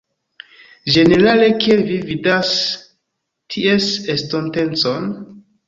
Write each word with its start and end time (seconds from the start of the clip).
Ĝenerale 0.95 1.49
kiel 1.65 1.83
vi 1.91 1.99
vidas 2.09 2.55
ties 3.57 3.93
estontecon? 4.17 5.09